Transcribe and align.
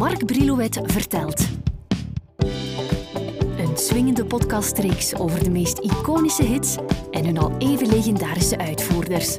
Mark 0.00 0.26
Brilouet 0.26 0.80
vertelt. 0.82 1.48
Een 3.58 3.76
swingende 3.76 4.24
podcastreeks 4.24 5.14
over 5.14 5.44
de 5.44 5.50
meest 5.50 5.78
iconische 5.78 6.42
hits 6.42 6.76
en 7.10 7.24
hun 7.24 7.38
al 7.38 7.56
even 7.58 7.88
legendarische 7.88 8.58
uitvoerders. 8.58 9.36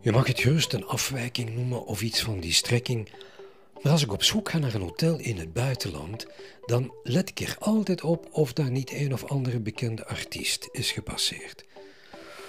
Je 0.00 0.12
mag 0.12 0.26
het 0.26 0.40
gerust 0.40 0.72
een 0.72 0.86
afwijking 0.86 1.54
noemen 1.54 1.84
of 1.84 2.02
iets 2.02 2.22
van 2.22 2.40
die 2.40 2.52
strekking, 2.52 3.08
maar 3.82 3.92
als 3.92 4.02
ik 4.02 4.12
op 4.12 4.22
zoek 4.22 4.48
ga 4.48 4.58
naar 4.58 4.74
een 4.74 4.80
hotel 4.80 5.18
in 5.18 5.38
het 5.38 5.52
buitenland, 5.52 6.26
dan 6.66 6.92
let 7.02 7.28
ik 7.28 7.40
er 7.40 7.56
altijd 7.58 8.02
op 8.02 8.28
of 8.30 8.52
daar 8.52 8.70
niet 8.70 8.92
een 8.92 9.12
of 9.12 9.24
andere 9.24 9.60
bekende 9.60 10.06
artiest 10.06 10.68
is 10.72 10.92
gepasseerd. 10.92 11.66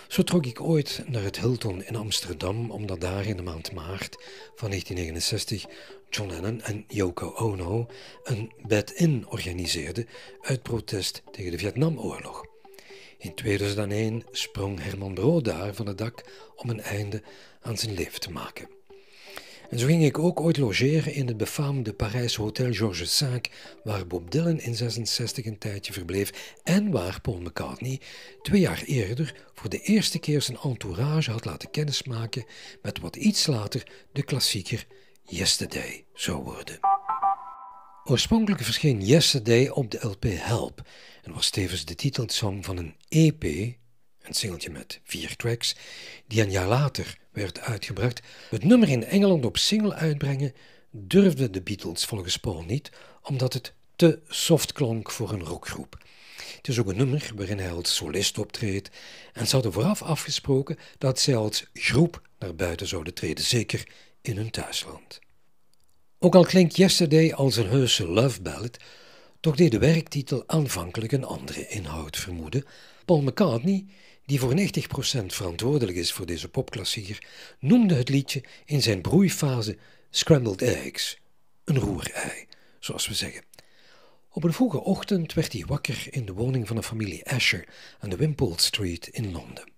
Zo 0.10 0.24
trok 0.24 0.46
ik 0.46 0.62
ooit 0.62 1.04
naar 1.08 1.24
het 1.24 1.40
Hilton 1.40 1.84
in 1.84 1.96
Amsterdam, 1.96 2.72
omdat 2.72 3.02
daar 3.02 3.26
in 3.26 3.36
de 3.36 3.42
maand 3.42 3.72
maart 3.72 4.16
van 4.56 4.70
1969 4.70 5.66
John 6.10 6.30
Lennon 6.30 6.62
en 6.62 6.86
Yoko 6.88 7.34
Ono 7.36 7.88
een 8.24 8.52
bed-in 8.68 9.28
organiseerden 9.28 10.08
uit 10.42 10.64
protest 10.64 11.22
tegen 11.32 11.52
de 11.52 11.58
Vietnamoorlog. 11.58 12.46
In 13.18 13.36
2001 13.36 14.24
sprong 14.32 14.84
Herman 14.84 15.14
Brood 15.14 15.46
daar 15.46 15.74
van 15.74 15.88
het 15.88 15.98
dak 15.98 16.24
om 16.56 16.70
een 16.70 16.82
einde 16.82 17.24
aan 17.62 17.78
zijn 17.78 17.94
leven 17.94 18.20
te 18.20 18.32
maken. 18.32 18.79
En 19.70 19.80
zo 19.80 19.86
ging 19.86 20.06
ik 20.06 20.20
ook 20.20 20.40
ooit 20.40 20.58
logeren 20.58 21.14
in 21.14 21.28
het 21.28 21.38
befaamde 21.38 21.94
Parijse 21.94 22.42
Hotel 22.42 22.74
Georges 22.74 23.18
V, 23.18 23.40
waar 23.84 24.08
Bob 24.08 24.32
Dylan 24.32 24.60
in 24.60 24.76
66 24.76 25.46
een 25.46 25.58
tijdje 25.58 25.94
verbleef 25.94 26.56
en 26.64 26.92
waar 26.92 27.22
Paul 27.22 27.40
McCartney 27.40 28.00
twee 28.42 28.62
jaar 28.62 28.84
eerder 28.86 29.36
voor 29.54 29.70
de 29.70 29.80
eerste 29.80 30.20
keer 30.20 30.42
zijn 30.42 30.58
entourage 30.64 31.32
had 31.32 31.46
laten 31.46 31.72
kennismaken 31.72 32.46
met 32.82 33.00
wat 33.00 33.16
iets 33.16 33.48
later 33.48 33.88
de 34.12 34.24
klassieker 34.24 34.86
Yesterday 35.24 36.06
zou 36.14 36.44
worden. 36.44 36.80
Oorspronkelijk 38.04 38.64
verscheen 38.64 39.06
Yesterday 39.06 39.68
op 39.68 39.92
de 39.92 40.08
LP 40.08 40.24
Help 40.28 40.82
en 41.24 41.34
was 41.34 41.50
tevens 41.50 41.86
de 41.86 41.96
titelsong 41.96 42.66
van 42.66 42.78
een 42.78 42.96
EP, 43.08 43.44
een 44.22 44.34
singeltje 44.34 44.70
met 44.70 45.00
vier 45.04 45.36
tracks, 45.36 45.76
die 46.28 46.42
een 46.42 46.52
jaar 46.52 46.68
later 46.68 47.18
werd 47.32 47.60
uitgebracht. 47.60 48.22
Het 48.50 48.64
nummer 48.64 48.90
in 48.90 49.04
Engeland 49.04 49.46
op 49.46 49.58
single 49.58 49.94
uitbrengen 49.94 50.54
durfden 50.92 51.52
de 51.52 51.62
Beatles 51.62 52.06
volgens 52.06 52.38
Paul 52.38 52.62
niet, 52.62 52.92
omdat 53.24 53.54
het 53.54 53.74
te 53.96 54.20
soft 54.28 54.72
klonk 54.72 55.12
voor 55.12 55.32
een 55.32 55.44
rockgroep. 55.44 55.98
Het 56.56 56.68
is 56.68 56.80
ook 56.80 56.88
een 56.88 56.98
nummer 56.98 57.32
waarin 57.36 57.60
hij 57.60 57.72
als 57.72 57.96
solist 57.96 58.38
optreedt 58.38 58.90
en 59.34 59.48
ze 59.48 59.54
hadden 59.54 59.74
vooraf 59.74 60.02
afgesproken 60.02 60.78
dat 60.98 61.20
zij 61.20 61.36
als 61.36 61.66
groep 61.74 62.22
naar 62.40 62.56
buiten 62.56 62.88
zouden 62.88 63.14
treden, 63.14 63.44
zeker 63.44 63.88
in 64.22 64.36
hun 64.36 64.52
thuisland. 64.52 65.20
Ook 66.20 66.36
al 66.36 66.46
klinkt 66.46 66.76
Yesterday 66.76 67.34
als 67.34 67.56
een 67.56 67.70
heuse 67.70 68.08
love 68.08 68.42
ballad, 68.42 68.78
toch 69.40 69.56
deed 69.56 69.72
de 69.72 69.80
werktitel 69.80 70.44
aanvankelijk 70.48 71.12
een 71.12 71.24
andere 71.24 71.68
inhoud 71.68 72.18
vermoeden. 72.18 72.66
Paul 73.10 73.22
McCartney, 73.22 73.86
die 74.26 74.40
voor 74.40 74.54
90% 74.58 75.26
verantwoordelijk 75.26 75.98
is 75.98 76.12
voor 76.12 76.26
deze 76.26 76.50
popklassieker, 76.50 77.24
noemde 77.60 77.96
het 77.96 78.10
liedje 78.10 78.44
in 78.66 78.82
zijn 78.82 79.02
broeifase 79.02 79.78
Scrambled 80.10 80.62
Eggs, 80.62 81.18
een 81.64 81.80
roerei, 81.80 82.46
zoals 82.80 83.08
we 83.08 83.14
zeggen. 83.14 83.44
Op 84.30 84.44
een 84.44 84.54
vroege 84.54 84.84
ochtend 84.84 85.34
werd 85.34 85.54
hij 85.54 85.66
wakker 85.66 86.08
in 86.10 86.26
de 86.26 86.34
woning 86.34 86.68
van 86.68 86.76
de 86.76 86.84
familie 86.84 87.26
Asher 87.26 87.68
aan 88.00 88.10
de 88.10 88.16
Wimpole 88.16 88.60
Street 88.60 89.08
in 89.08 89.32
Londen. 89.32 89.72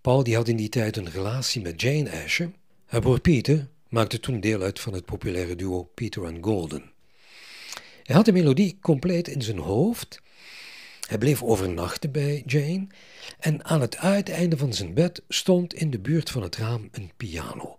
Paul 0.00 0.22
die 0.22 0.34
had 0.34 0.48
in 0.48 0.56
die 0.56 0.68
tijd 0.68 0.96
een 0.96 1.10
relatie 1.10 1.62
met 1.62 1.80
Jane 1.80 2.24
Asher. 2.24 2.52
Haar 2.86 3.00
broer 3.00 3.20
Peter 3.20 3.68
maakte 3.88 4.20
toen 4.20 4.40
deel 4.40 4.62
uit 4.62 4.80
van 4.80 4.92
het 4.92 5.04
populaire 5.04 5.56
duo 5.56 5.82
Peter 5.82 6.26
and 6.26 6.44
Golden. 6.44 6.92
Hij 8.02 8.16
had 8.16 8.24
de 8.24 8.32
melodie 8.32 8.78
compleet 8.80 9.28
in 9.28 9.42
zijn 9.42 9.58
hoofd. 9.58 10.20
Hij 11.12 11.20
bleef 11.20 11.42
overnachten 11.42 12.10
bij 12.12 12.42
Jane 12.46 12.86
en 13.38 13.64
aan 13.64 13.80
het 13.80 13.96
uiteinde 13.96 14.56
van 14.56 14.74
zijn 14.74 14.94
bed 14.94 15.22
stond 15.28 15.74
in 15.74 15.90
de 15.90 15.98
buurt 15.98 16.30
van 16.30 16.42
het 16.42 16.56
raam 16.56 16.88
een 16.92 17.10
piano. 17.16 17.78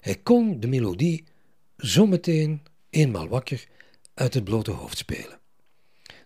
Hij 0.00 0.16
kon 0.16 0.60
de 0.60 0.66
melodie 0.66 1.24
zometeen, 1.76 2.62
eenmaal 2.90 3.28
wakker, 3.28 3.66
uit 4.14 4.34
het 4.34 4.44
blote 4.44 4.70
hoofd 4.70 4.98
spelen. 4.98 5.38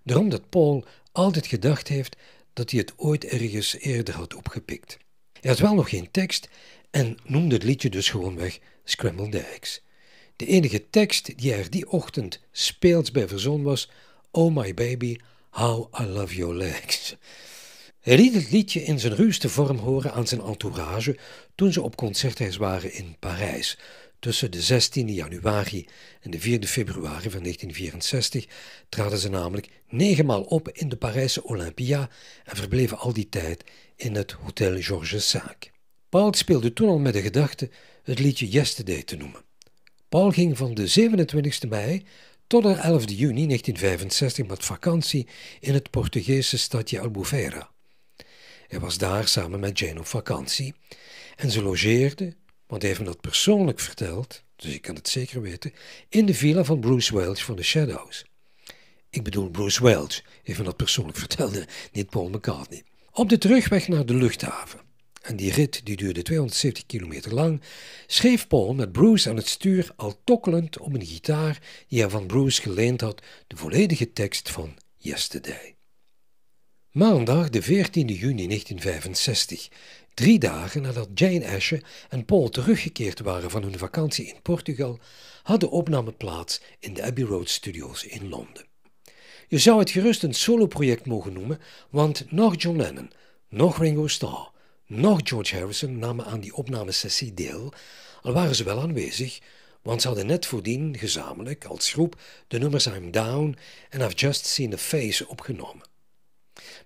Daarom 0.03 0.29
dat 0.29 0.49
Paul 0.49 0.87
altijd 1.13 1.47
gedacht 1.47 1.89
heeft 1.89 2.17
dat 2.53 2.71
hij 2.71 2.81
het 2.81 2.93
ooit 2.97 3.25
ergens 3.25 3.75
eerder 3.75 4.15
had 4.15 4.35
opgepikt. 4.35 4.99
Hij 5.41 5.51
had 5.51 5.61
wel 5.61 5.75
nog 5.75 5.89
geen 5.89 6.11
tekst 6.11 6.49
en 6.91 7.19
noemde 7.25 7.55
het 7.55 7.65
liedje 7.65 7.91
dus 7.91 8.11
gewoonweg 8.11 8.59
Scrambled 8.85 9.35
Eggs. 9.35 9.83
De 10.37 10.47
enige 10.47 10.91
tekst 10.91 11.39
die 11.39 11.55
er 11.55 11.71
die 11.71 11.91
ochtend 11.91 12.41
speels 12.53 13.11
bij 13.11 13.29
verzon 13.29 13.63
was: 13.63 13.91
Oh 14.31 14.57
my 14.57 14.75
baby, 14.75 15.17
how 15.57 15.89
I 16.01 16.05
love 16.05 16.35
your 16.35 16.55
legs. 16.55 17.17
Hij 18.01 18.17
liet 18.17 18.35
het 18.35 18.51
liedje 18.51 18.83
in 18.83 19.01
zijn 19.01 19.15
ruwste 19.15 19.49
vorm 19.49 19.79
horen 19.79 20.13
aan 20.13 20.27
zijn 20.27 20.41
entourage 20.41 21.19
toen 21.55 21.73
ze 21.73 21.83
op 21.83 21.97
concertreis 21.97 22.57
waren 22.57 22.93
in 22.93 23.17
Parijs. 23.19 23.79
Tussen 24.19 24.51
de 24.51 24.63
16 24.63 25.13
januari 25.13 25.87
en 26.21 26.31
de 26.31 26.41
4 26.41 26.67
februari 26.67 27.31
van 27.31 27.43
1964 27.43 28.47
traden 28.89 29.19
ze 29.19 29.29
namelijk 29.29 29.69
negenmaal 29.89 30.43
op 30.43 30.69
in 30.69 30.89
de 30.89 30.97
Parijse 30.97 31.45
Olympia 31.45 32.09
en 32.45 32.57
verbleven 32.57 32.99
al 32.99 33.13
die 33.13 33.29
tijd 33.29 33.65
in 33.97 34.15
het 34.15 34.33
Hotel 34.33 34.83
Georges 34.83 35.31
V. 35.31 35.39
Paul 36.09 36.35
speelde 36.35 36.73
toen 36.73 36.89
al 36.89 36.99
met 36.99 37.13
de 37.13 37.23
gedachte 37.23 37.71
het 38.03 38.19
liedje 38.19 38.49
Yesterday 38.49 39.03
te 39.03 39.17
noemen. 39.17 39.45
Paul 40.09 40.31
ging 40.31 40.57
van 40.57 40.75
de 40.75 40.87
27 40.87 41.69
mei 41.69 42.05
tot 42.47 42.63
de 42.63 42.73
11 42.73 43.05
juni 43.11 43.47
1965 43.47 44.47
met 44.47 44.65
vakantie 44.65 45.27
in 45.61 45.75
het 45.75 45.91
Portugese 45.91 46.59
stadje 46.59 47.01
Albufeira. 47.01 47.71
Hij 48.67 48.81
was 48.81 48.99
daar 48.99 49.29
samen 49.29 49.61
met 49.61 49.79
Jane 49.79 49.99
op 49.99 50.07
vakantie 50.07 50.75
en 51.37 51.51
ze 51.51 51.63
logeerden, 51.63 52.37
want 52.67 52.83
hij 52.83 52.91
heeft 52.91 53.03
me 53.03 53.07
dat 53.07 53.21
persoonlijk 53.21 53.81
verteld, 53.81 54.43
dus 54.57 54.75
ik 54.75 54.83
kan 54.83 54.95
het 54.95 55.09
zeker 55.09 55.41
weten, 55.41 55.73
in 56.09 56.27
de 56.27 56.35
villa 56.35 56.65
van 56.65 56.81
Bruce 56.81 57.15
Welch 57.15 57.45
van 57.45 57.57
The 57.57 57.63
Shadows. 57.63 58.25
Ik 59.11 59.23
bedoel, 59.23 59.51
Bruce 59.51 59.83
Welch 59.83 60.23
heeft 60.43 60.65
dat 60.65 60.77
persoonlijk 60.77 61.19
verteld, 61.27 61.65
niet 61.93 62.11
Paul 62.11 62.29
McCartney. 62.29 62.83
Op 63.13 63.29
de 63.29 63.39
terugweg 63.39 63.89
naar 63.89 64.07
de 64.07 64.15
luchthaven 64.15 64.86
en 65.27 65.37
die 65.37 65.53
rit 65.53 65.81
die 65.85 65.97
duurde 65.97 66.23
270 66.23 66.87
kilometer 66.87 67.35
lang, 67.35 67.61
schreef 68.07 68.47
Paul 68.47 68.75
met 68.75 68.93
Bruce 68.93 69.31
aan 69.31 69.37
het 69.37 69.49
stuur 69.49 69.93
al 69.97 70.15
tokkelend 70.25 70.79
op 70.79 70.95
een 70.95 71.07
gitaar 71.07 71.63
die 71.89 72.01
hij 72.01 72.11
van 72.11 72.27
Bruce 72.27 72.63
geleend 72.63 73.01
had 73.01 73.23
de 73.47 73.57
volledige 73.57 74.13
tekst 74.13 74.51
van 74.51 74.77
Yesterday. 74.97 75.75
Maandag, 76.91 77.51
de 77.51 77.63
14 77.63 78.07
juni 78.07 78.47
1965, 78.47 79.69
drie 80.15 80.39
dagen 80.39 80.83
nadat 80.83 81.09
Jane 81.15 81.49
Asher 81.49 81.83
en 82.09 82.25
Paul 82.25 82.49
teruggekeerd 82.49 83.21
waren 83.21 83.51
van 83.51 83.63
hun 83.63 83.79
vakantie 83.79 84.27
in 84.27 84.43
Portugal, 84.43 84.99
had 85.43 85.61
de 85.61 85.71
opname 85.71 86.13
plaats 86.13 86.61
in 86.79 86.95
de 86.95 87.03
Abbey 87.03 87.25
Road 87.25 87.49
Studios 87.49 88.05
in 88.05 88.29
Londen. 88.29 88.67
Je 89.49 89.59
zou 89.59 89.79
het 89.79 89.91
gerust 89.91 90.23
een 90.23 90.35
soloproject 90.35 91.07
mogen 91.07 91.33
noemen, 91.33 91.61
want 91.91 92.31
nog 92.31 92.55
John 92.63 92.77
Lennon, 92.77 93.11
nog 93.49 93.79
Ringo 93.79 94.07
Starr, 94.07 94.55
nog 94.87 95.21
George 95.25 95.57
Harrison 95.57 95.99
namen 95.99 96.25
aan 96.25 96.41
die 96.41 96.55
opnamesessie 96.55 97.35
deel, 97.35 97.73
al 98.23 98.33
waren 98.33 98.55
ze 98.55 98.65
wel 98.65 98.81
aanwezig, 98.81 99.39
want 99.83 100.01
ze 100.01 100.07
hadden 100.07 100.27
net 100.27 100.47
voordien 100.47 100.99
gezamenlijk 100.99 101.65
als 101.65 101.93
groep 101.93 102.21
de 102.49 102.59
nummers 102.59 102.87
I'm 102.87 103.11
Down 103.11 103.57
en 103.91 104.01
I've 104.01 104.15
Just 104.15 104.47
Seen 104.47 104.73
a 104.73 104.77
Face 104.77 105.29
opgenomen. 105.29 105.87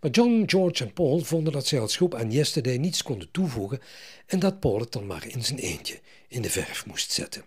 Maar 0.00 0.10
John, 0.10 0.42
George 0.46 0.84
en 0.84 0.92
Paul 0.92 1.18
vonden 1.18 1.52
dat 1.52 1.66
zij 1.66 1.80
als 1.80 1.96
groep 1.96 2.14
aan 2.14 2.30
Yesterday 2.30 2.76
niets 2.76 3.02
konden 3.02 3.30
toevoegen 3.30 3.80
en 4.26 4.38
dat 4.38 4.60
Paul 4.60 4.80
het 4.80 4.92
dan 4.92 5.06
maar 5.06 5.26
in 5.26 5.44
zijn 5.44 5.58
eentje 5.58 6.00
in 6.28 6.42
de 6.42 6.50
verf 6.50 6.86
moest 6.86 7.12
zetten. 7.12 7.44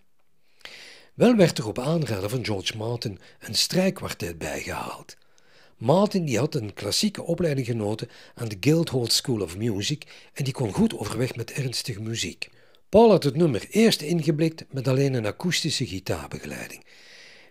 Wel 1.13 1.35
werd 1.35 1.57
er 1.57 1.67
op 1.67 1.79
aanraden 1.79 2.29
van 2.29 2.45
George 2.45 2.77
Martin 2.77 3.19
een 3.39 3.55
strijkkwartet 3.55 4.37
bijgehaald. 4.37 5.15
Martin 5.83 6.25
die 6.25 6.37
had 6.37 6.55
een 6.55 6.73
klassieke 6.73 7.23
opleiding 7.23 7.67
genoten 7.67 8.09
aan 8.35 8.47
de 8.47 8.57
Guildhall 8.59 9.09
School 9.09 9.41
of 9.41 9.57
Music 9.57 10.29
en 10.33 10.43
die 10.43 10.53
kon 10.53 10.73
goed 10.73 10.97
overweg 10.97 11.35
met 11.35 11.51
ernstige 11.51 12.01
muziek. 12.01 12.49
Paul 12.89 13.09
had 13.09 13.23
het 13.23 13.35
nummer 13.35 13.67
eerst 13.69 14.01
ingeblikt 14.01 14.65
met 14.69 14.87
alleen 14.87 15.13
een 15.13 15.25
akoestische 15.25 15.87
gitaarbegeleiding. 15.87 16.85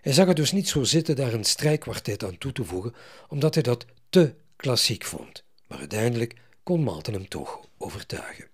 Hij 0.01 0.13
zag 0.13 0.27
het 0.27 0.35
dus 0.35 0.51
niet 0.51 0.67
zo 0.67 0.83
zitten 0.83 1.15
daar 1.15 1.33
een 1.33 1.43
strijkkwartet 1.43 2.23
aan 2.23 2.37
toe 2.37 2.51
te 2.51 2.63
voegen, 2.63 2.93
omdat 3.27 3.53
hij 3.53 3.63
dat 3.63 3.85
te 4.09 4.33
klassiek 4.55 5.03
vond. 5.03 5.43
Maar 5.67 5.79
uiteindelijk 5.79 6.35
kon 6.63 6.83
Martin 6.83 7.13
hem 7.13 7.27
toch 7.27 7.59
overtuigen. 7.77 8.47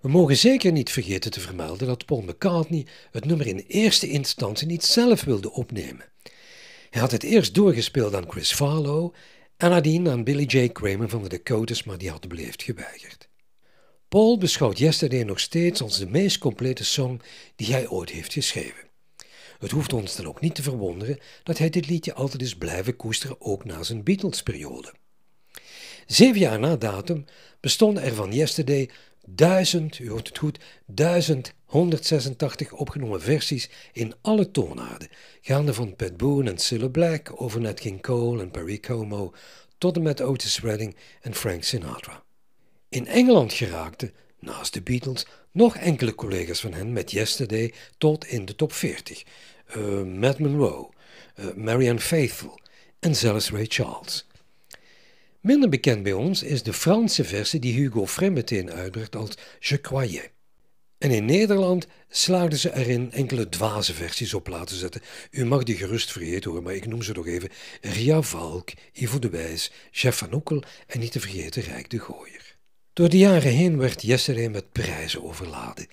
We 0.00 0.08
mogen 0.08 0.36
zeker 0.36 0.72
niet 0.72 0.90
vergeten 0.90 1.30
te 1.30 1.40
vermelden 1.40 1.86
dat 1.86 2.06
Paul 2.06 2.20
McCartney 2.20 2.86
het 3.10 3.24
nummer 3.24 3.46
in 3.46 3.64
eerste 3.66 4.08
instantie 4.08 4.66
niet 4.66 4.84
zelf 4.84 5.24
wilde 5.24 5.52
opnemen. 5.52 6.04
Hij 6.90 7.00
had 7.00 7.10
het 7.10 7.22
eerst 7.22 7.54
doorgespeeld 7.54 8.14
aan 8.14 8.30
Chris 8.30 8.52
Farlow 8.52 9.14
en 9.56 9.70
nadien 9.70 10.08
aan 10.08 10.24
Billy 10.24 10.44
J. 10.44 10.68
Kramer 10.68 11.08
van 11.08 11.22
de 11.22 11.28
Dakotas, 11.28 11.84
maar 11.84 11.98
die 11.98 12.10
had 12.10 12.28
beleefd 12.28 12.62
geweigerd. 12.62 13.28
Paul 14.08 14.38
beschouwt 14.38 14.78
Yesterday 14.78 15.22
nog 15.22 15.40
steeds 15.40 15.82
als 15.82 15.98
de 15.98 16.06
meest 16.06 16.38
complete 16.38 16.84
song 16.84 17.20
die 17.56 17.72
hij 17.72 17.88
ooit 17.88 18.10
heeft 18.10 18.32
geschreven. 18.32 18.86
Het 19.58 19.70
hoeft 19.70 19.92
ons 19.92 20.16
dan 20.16 20.26
ook 20.26 20.40
niet 20.40 20.54
te 20.54 20.62
verwonderen 20.62 21.18
dat 21.42 21.58
hij 21.58 21.70
dit 21.70 21.88
liedje 21.88 22.14
altijd 22.14 22.42
is 22.42 22.56
blijven 22.56 22.96
koesteren, 22.96 23.40
ook 23.40 23.64
na 23.64 23.82
zijn 23.82 24.02
Beatles-periode. 24.02 24.92
Zeven 26.06 26.40
jaar 26.40 26.58
na 26.58 26.76
datum 26.76 27.24
bestonden 27.60 28.02
er 28.02 28.14
van 28.14 28.32
Yesterday 28.32 28.90
duizend, 29.26 29.98
u 29.98 30.10
hoort 30.10 30.28
het 30.28 30.38
goed, 30.38 30.58
1186 31.68 32.72
opgenomen 32.72 33.20
versies 33.20 33.70
in 33.92 34.14
alle 34.20 34.50
toonaarden, 34.50 35.08
gaande 35.40 35.74
van 35.74 35.96
Pat 35.96 36.16
Boone 36.16 36.50
en 36.50 36.58
Cilla 36.58 36.88
Black 36.88 37.42
over 37.42 37.60
Nat 37.60 37.80
King 37.80 38.02
Cole 38.02 38.42
en 38.42 38.50
Perry 38.50 38.78
Como 38.78 39.34
tot 39.78 39.96
en 39.96 40.02
met 40.02 40.20
Otis 40.20 40.60
Redding 40.60 40.96
en 41.20 41.34
Frank 41.34 41.62
Sinatra. 41.62 42.22
In 42.88 43.06
Engeland 43.06 43.52
geraakten, 43.52 44.12
naast 44.40 44.74
de 44.74 44.82
Beatles, 44.82 45.26
nog 45.52 45.76
enkele 45.76 46.14
collega's 46.14 46.60
van 46.60 46.72
hen 46.72 46.92
met 46.92 47.10
Yesterday 47.10 47.72
tot 47.98 48.26
in 48.26 48.44
de 48.44 48.54
top 48.54 48.72
40. 48.72 49.24
Uh, 49.76 50.02
Matt 50.02 50.38
Monroe, 50.38 50.88
uh, 51.38 51.46
Marianne 51.54 52.00
Faithfull 52.00 52.58
en 53.00 53.16
zelfs 53.16 53.50
Ray 53.50 53.66
Charles. 53.68 54.26
Minder 55.40 55.68
bekend 55.68 56.02
bij 56.02 56.12
ons 56.12 56.42
is 56.42 56.62
de 56.62 56.72
Franse 56.72 57.24
versie 57.24 57.60
die 57.60 57.72
Hugo 57.72 58.06
Frey 58.06 58.30
meteen 58.30 58.70
uitbracht 58.70 59.16
als 59.16 59.34
Je 59.58 59.80
croyais. 59.80 60.28
En 60.98 61.10
in 61.10 61.24
Nederland 61.24 61.86
slaagden 62.08 62.58
ze 62.58 62.74
erin 62.74 63.12
enkele 63.12 63.48
dwaze 63.48 63.94
versies 63.94 64.34
op 64.34 64.46
laten 64.48 64.76
zetten. 64.76 65.00
U 65.30 65.44
mag 65.44 65.62
die 65.62 65.76
gerust 65.76 66.12
vergeten 66.12 66.50
hoor, 66.50 66.62
maar 66.62 66.74
ik 66.74 66.86
noem 66.86 67.02
ze 67.02 67.12
nog 67.12 67.26
even. 67.26 67.48
Ria 67.80 68.22
Valk, 68.22 68.70
Ivo 68.92 69.18
de 69.18 69.28
Wijs, 69.28 69.72
Chef 69.90 70.16
van 70.16 70.34
Oekel 70.34 70.62
en 70.86 71.00
niet 71.00 71.12
te 71.12 71.20
vergeten 71.20 71.62
Rijk 71.62 71.90
de 71.90 71.98
Gooier. 71.98 72.56
Door 72.92 73.08
de 73.08 73.18
jaren 73.18 73.52
heen 73.52 73.78
werd 73.78 74.02
Yesterday 74.02 74.48
met 74.48 74.72
prijzen 74.72 75.24
overladen. 75.24 75.86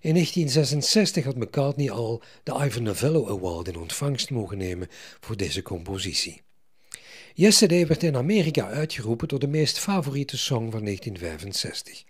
In 0.00 0.12
1966 0.12 1.24
had 1.24 1.36
McCartney 1.36 1.90
al 1.90 2.22
de 2.42 2.64
Ivan 2.64 2.82
Novello 2.82 3.28
Award 3.28 3.68
in 3.68 3.76
ontvangst 3.76 4.30
mogen 4.30 4.58
nemen 4.58 4.88
voor 5.20 5.36
deze 5.36 5.62
compositie. 5.62 6.42
Yesterday 7.34 7.86
werd 7.86 8.02
in 8.02 8.16
Amerika 8.16 8.68
uitgeroepen 8.68 9.28
tot 9.28 9.40
de 9.40 9.46
meest 9.46 9.78
favoriete 9.78 10.38
song 10.38 10.70
van 10.70 10.84
1965. 10.84 12.04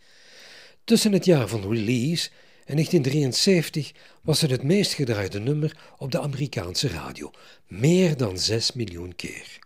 Tussen 0.88 1.12
het 1.12 1.25
jaar 1.25 1.49
van 1.49 1.61
release 1.61 2.29
en 2.64 2.75
1973 2.75 3.93
was 4.23 4.40
het 4.40 4.50
het 4.50 4.62
meest 4.62 4.93
gedraaide 4.93 5.38
nummer 5.38 5.76
op 5.99 6.11
de 6.11 6.20
Amerikaanse 6.20 6.88
radio, 6.88 7.31
meer 7.67 8.17
dan 8.17 8.38
6 8.38 8.73
miljoen 8.73 9.14
keer. 9.17 9.58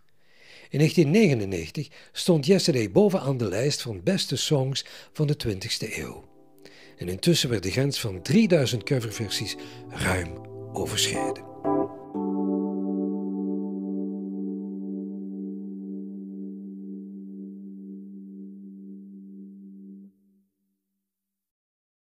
In 0.69 0.77
1999 0.79 1.87
stond 2.11 2.45
Yesterday 2.45 2.91
bovenaan 2.91 3.37
de 3.37 3.47
lijst 3.47 3.81
van 3.81 4.03
beste 4.03 4.35
songs 4.35 4.85
van 5.13 5.27
de 5.27 5.35
20e 5.47 5.97
eeuw. 5.97 6.23
En 6.97 7.07
intussen 7.07 7.49
werd 7.49 7.63
de 7.63 7.71
grens 7.71 7.99
van 7.99 8.21
3000 8.21 8.83
coverversies 8.83 9.55
ruim 9.89 10.41
overschreden. 10.73 11.52